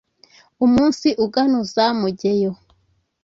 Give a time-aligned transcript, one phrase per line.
[0.65, 2.51] umunsi uganuza mugeyo